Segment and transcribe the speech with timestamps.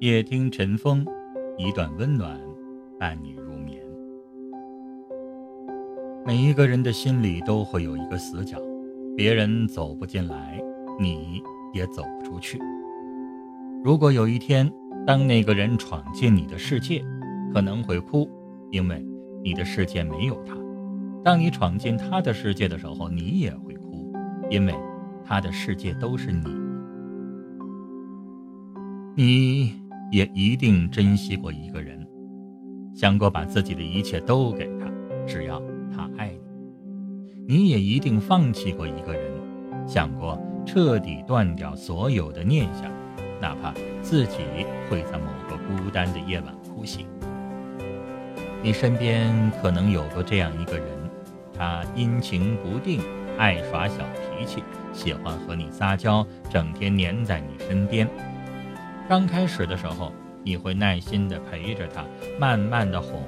[0.00, 1.04] 夜听晨风，
[1.56, 2.38] 一段温暖
[3.00, 3.82] 伴你入眠。
[6.24, 8.56] 每一个人的心里都会有一个死角，
[9.16, 10.62] 别人走不进来，
[11.00, 11.42] 你
[11.74, 12.60] 也走不出去。
[13.82, 14.72] 如果有一天，
[15.04, 17.04] 当那个人闯进你的世界，
[17.52, 18.30] 可能会哭，
[18.70, 19.04] 因为
[19.42, 20.54] 你的世界没有他；
[21.24, 24.12] 当你闯进他的世界的时候，你也会哭，
[24.48, 24.72] 因为
[25.24, 26.44] 他的世界都是你。
[29.16, 29.74] 你
[30.10, 32.06] 也一定珍惜过一个人，
[32.94, 34.90] 想过把自己的一切都给他，
[35.26, 35.62] 只要
[35.94, 36.30] 他爱
[37.46, 37.54] 你。
[37.54, 39.30] 你也一定放弃过一个人，
[39.86, 42.90] 想过彻底断掉所有的念想，
[43.40, 44.38] 哪怕自己
[44.88, 47.06] 会在某个孤单的夜晚哭醒。
[48.62, 50.86] 你身边可能有过这样一个人，
[51.52, 53.00] 他阴晴不定，
[53.36, 53.98] 爱耍小
[54.38, 54.62] 脾气，
[54.92, 58.08] 喜欢和你撒娇，整天黏在你身边。
[59.08, 60.12] 刚开始的时候，
[60.44, 62.04] 你会耐心地陪着他，
[62.38, 63.22] 慢慢的哄，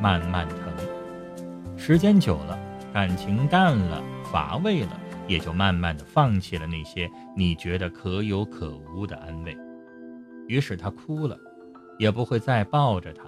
[0.00, 1.76] 慢慢疼。
[1.76, 2.56] 时间久了，
[2.92, 4.96] 感情淡了，乏味了，
[5.26, 9.56] 也就慢慢的放弃了那些你觉得可有可无的安慰。
[10.46, 11.36] 于是他哭了，
[11.98, 13.24] 也不会再抱着他，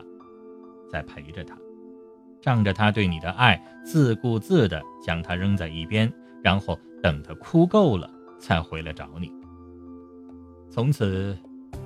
[0.89, 1.59] 再陪着他，
[2.41, 9.29] 仗着他对你的爱，自顾自地将他扔在一边，然后等他哭够了才回来找你。
[10.71, 11.37] 从此。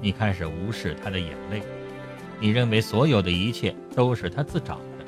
[0.01, 1.63] 你开始无视他的眼泪，
[2.39, 5.05] 你认为所有的一切都是他自找的。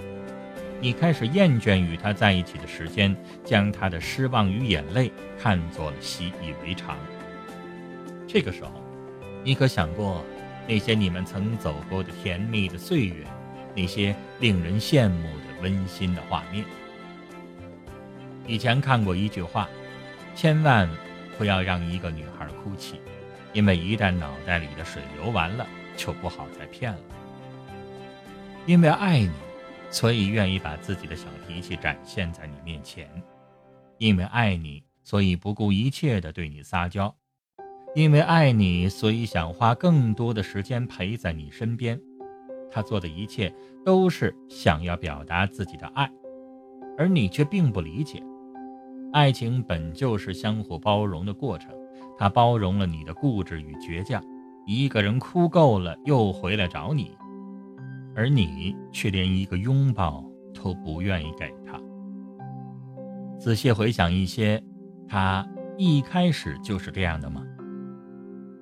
[0.81, 6.97] 你开始厌倦与他在一起的时间，将他的失望与眼泪看作了习以为常。
[8.27, 8.71] 这个时候，
[9.45, 10.25] 你可想过
[10.67, 13.25] 那些你们曾走过的甜蜜的岁月，
[13.75, 16.65] 那些令人羡慕的温馨的画面？
[18.47, 19.69] 以前看过一句话：
[20.35, 20.89] 千万
[21.39, 23.01] 不要让一个女孩哭泣。
[23.53, 26.99] 因为一旦脑袋里的水流完了，就不好再骗了。
[28.67, 29.31] 因为爱你，
[29.91, 33.07] 所以愿意把自己的小脾气展现在你面前；
[33.99, 37.13] 因为爱你，所以不顾一切的对你撒娇；
[37.95, 42.01] 因为爱你，所以想花更多的时间陪在你身边。
[42.71, 43.53] 他做的一切
[43.85, 46.11] 都是想要表达自己的爱，
[46.97, 48.23] 而你却并不理解。
[49.13, 51.71] 爱情本就是相互包容的过程。
[52.19, 54.23] 他包容了你的固执与倔强，
[54.67, 57.11] 一个人哭够了又回来找你，
[58.15, 60.25] 而你却连一个拥抱
[60.55, 61.81] 都不愿意给他。
[63.39, 64.63] 仔细回想一些，
[65.09, 65.47] 他
[65.77, 67.43] 一开始就是这样的吗？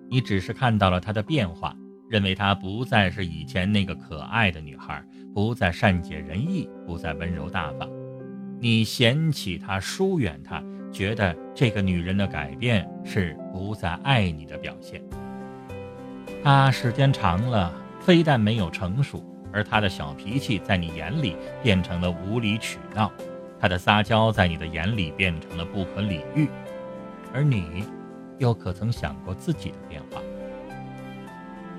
[0.09, 1.77] 你只是看到了他的变化，
[2.09, 7.89] 认为他不再是以前那个可爱的女孩，不再善解人意，不再温柔大方，
[8.59, 10.63] 你嫌弃他，疏远他。
[10.93, 15.03] 觉得这个女人的改变是不再爱你的表现。
[16.43, 23.11] 她时间长了，非但没有成熟，而她的小脾气在你眼里变成了无理取闹，
[23.61, 26.49] 她的撒娇在你的眼里变成了不可理喻。
[27.33, 27.85] 而你，
[28.39, 30.21] 又可曾想过自己的变化？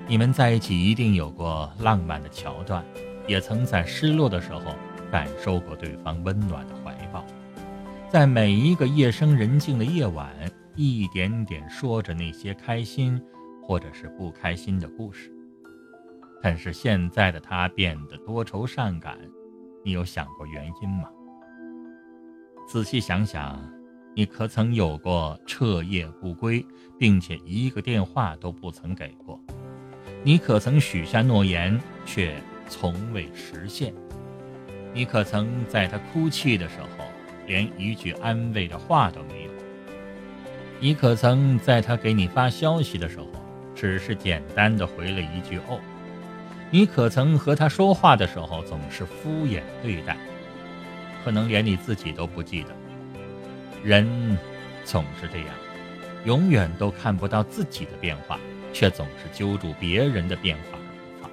[0.06, 2.84] 你们在一起一定有过浪漫的桥段，
[3.26, 4.74] 也曾在失落的时候
[5.10, 6.91] 感受过对方温暖的怀。
[8.12, 10.30] 在每一个夜深人静的夜晚，
[10.76, 13.18] 一点点说着那些开心
[13.62, 15.32] 或者是不开心的故事。
[16.42, 19.16] 但是现在的他变得多愁善感，
[19.82, 21.08] 你有想过原因吗？
[22.68, 23.58] 仔细想想，
[24.14, 26.62] 你可曾有过彻夜不归，
[26.98, 29.40] 并且一个电话都不曾给过？
[30.22, 32.34] 你可曾许下诺言，却
[32.68, 33.94] 从未实现？
[34.92, 37.01] 你可曾在他哭泣的时候？
[37.46, 39.50] 连一句安慰的话都没有。
[40.80, 43.26] 你可曾在他给你发消息的时候，
[43.74, 45.80] 只是简单的回了一句“哦”？
[46.70, 50.16] 你可曾和他说话的时候总是敷衍对待？
[51.22, 52.70] 可能连你自己都不记得。
[53.84, 54.38] 人
[54.84, 55.48] 总是这样，
[56.24, 58.40] 永远都看不到自己的变化，
[58.72, 60.78] 却总是揪住别人的变化
[61.22, 61.30] 而不放。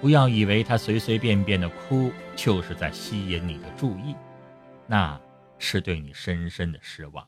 [0.00, 4.14] 不要以为他随随便便的哭就是在吸引你的注意。
[4.86, 5.20] 那
[5.58, 7.26] 是对你深深的失望。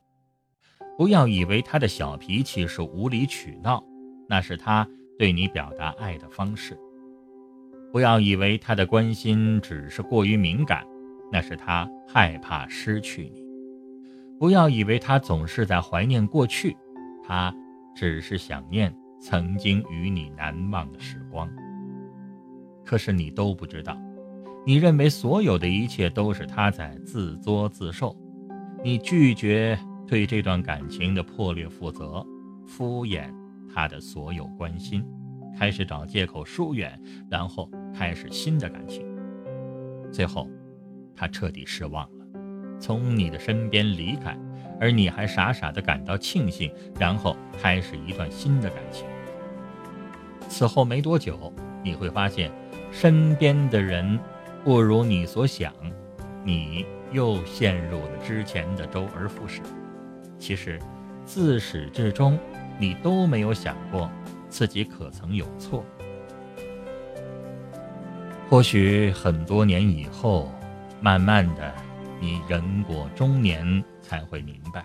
[0.96, 3.82] 不要以为他的小脾气是无理取闹，
[4.28, 4.88] 那是他
[5.18, 6.78] 对你表达爱的方式。
[7.92, 10.86] 不要以为他的关心只是过于敏感，
[11.32, 13.44] 那是他害怕失去你。
[14.38, 16.76] 不要以为他总是在怀念过去，
[17.24, 17.54] 他
[17.94, 21.48] 只是想念曾经与你难忘的时光。
[22.84, 23.96] 可是你都不知道。
[24.68, 28.16] 你认为所有的一切都是他在自作自受，
[28.82, 29.78] 你拒绝
[30.08, 32.26] 对这段感情的破裂负责，
[32.66, 33.32] 敷衍
[33.72, 35.06] 他的所有关心，
[35.56, 39.06] 开始找借口疏远，然后开始新的感情。
[40.10, 40.50] 最后，
[41.14, 42.26] 他彻底失望了，
[42.80, 44.36] 从你的身边离开，
[44.80, 49.06] 而你还傻傻的感到庆幸，然后开始一段新的感情。
[50.48, 51.52] 此后没多久，
[51.84, 52.50] 你会发现，
[52.90, 54.18] 身边的人
[54.66, 55.72] 不如你所想，
[56.42, 59.62] 你又陷入了之前的周而复始。
[60.40, 60.76] 其实，
[61.24, 62.36] 自始至终，
[62.76, 64.10] 你都没有想过
[64.48, 65.84] 自己可曾有错。
[68.50, 70.52] 或许很多年以后，
[71.00, 71.72] 慢慢的，
[72.20, 74.84] 你人过中年才会明白，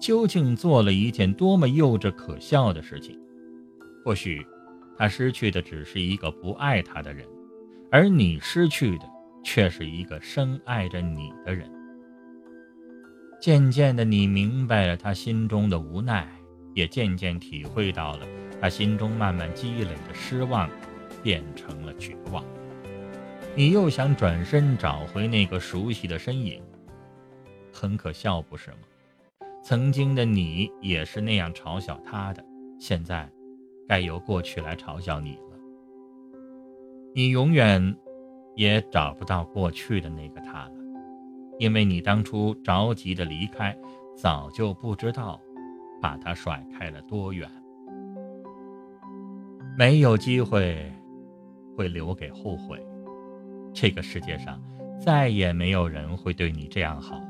[0.00, 3.20] 究竟做了一件多么幼稚可笑的事情。
[4.02, 4.42] 或许。
[4.96, 7.26] 他失去的只是一个不爱他的人，
[7.90, 9.08] 而你失去的
[9.42, 11.70] 却是一个深爱着你的人。
[13.40, 16.28] 渐渐的，你明白了他心中的无奈，
[16.74, 18.26] 也渐渐体会到了
[18.60, 20.68] 他心中慢慢积累的失望，
[21.22, 22.44] 变成了绝望。
[23.56, 26.62] 你又想转身找回那个熟悉的身影，
[27.72, 28.76] 很可笑，不是吗？
[29.62, 32.44] 曾经的你也是那样嘲笑他的，
[32.78, 33.28] 现在。
[33.88, 35.49] 该由过去来嘲笑你了，
[37.12, 37.96] 你永远
[38.54, 40.72] 也找不到过去的那个他了，
[41.58, 43.76] 因为你当初着急的离开，
[44.16, 45.40] 早就不知道
[46.00, 47.50] 把他甩开了多远。
[49.76, 50.92] 没有机会
[51.76, 52.80] 会留给后悔，
[53.72, 54.60] 这个世界上
[55.00, 57.28] 再也没有人会对你这样好了，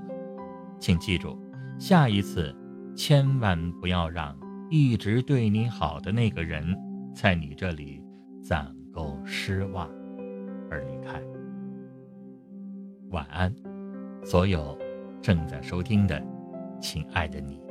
[0.78, 1.38] 请记住，
[1.78, 2.54] 下一次
[2.94, 4.36] 千万不要让。
[4.72, 6.64] 一直对你好的那个人，
[7.12, 8.00] 在你这里
[8.40, 9.88] 攒够失望
[10.70, 11.19] 而离开。
[13.12, 13.50] 晚安，
[14.23, 14.76] 所有
[15.23, 16.23] 正在收听的
[16.82, 17.62] 亲爱的你。